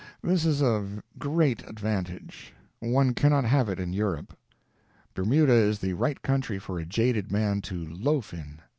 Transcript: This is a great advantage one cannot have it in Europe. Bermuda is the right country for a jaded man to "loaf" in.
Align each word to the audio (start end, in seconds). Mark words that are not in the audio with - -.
This 0.23 0.47
is 0.47 0.63
a 0.63 1.03
great 1.19 1.61
advantage 1.69 2.53
one 2.79 3.13
cannot 3.13 3.45
have 3.45 3.69
it 3.69 3.79
in 3.79 3.93
Europe. 3.93 4.35
Bermuda 5.13 5.53
is 5.53 5.77
the 5.77 5.93
right 5.93 6.19
country 6.23 6.57
for 6.57 6.79
a 6.79 6.85
jaded 6.85 7.31
man 7.31 7.61
to 7.61 7.85
"loaf" 7.93 8.33
in. 8.33 8.61